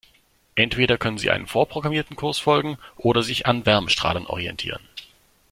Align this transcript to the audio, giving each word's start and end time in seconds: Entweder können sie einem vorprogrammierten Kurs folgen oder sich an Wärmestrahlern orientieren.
Entweder 0.55 0.97
können 0.97 1.19
sie 1.19 1.29
einem 1.29 1.45
vorprogrammierten 1.45 2.15
Kurs 2.15 2.39
folgen 2.39 2.79
oder 2.97 3.21
sich 3.21 3.45
an 3.45 3.67
Wärmestrahlern 3.67 4.25
orientieren. 4.25 4.81